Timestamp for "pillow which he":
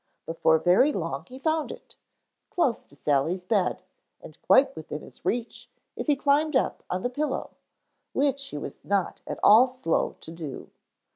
7.11-8.57